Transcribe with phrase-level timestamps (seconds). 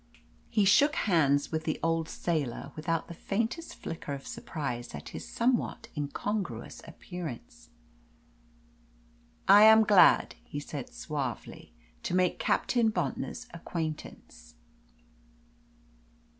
[0.49, 5.27] He shook hands with the old sailor without the faintest flicker of surprise at his
[5.27, 7.69] somewhat incongruous appearance.
[9.47, 14.55] "I am glad," he said suavely, "to make Captain Bontnor's acquaintance."